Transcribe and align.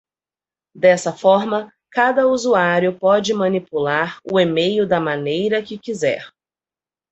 Dessa 0.73 1.13
forma, 1.13 1.71
cada 1.91 2.27
usuário 2.27 2.97
pode 2.97 3.35
manipular 3.35 4.19
o 4.23 4.39
email 4.39 4.87
da 4.87 4.99
maneira 4.99 5.61
que 5.61 5.77
quiser. 5.77 6.27